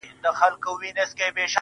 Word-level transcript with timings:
د 0.23 0.25
هغه 0.39 0.69
ورځي 0.79 1.03
څه 1.17 1.25
مي. 1.35 1.45